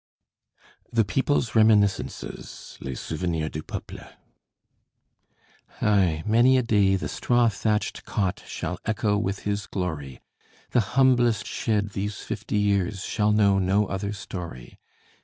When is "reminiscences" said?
1.53-2.79